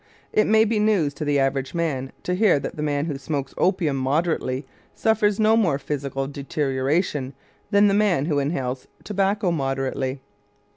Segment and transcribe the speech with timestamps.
[0.33, 3.53] It may be news to the average man to hear that the man who smokes
[3.55, 7.33] opium moderately suffers no more physical deterioration
[7.69, 10.19] than the man who inhales tobacco moderately.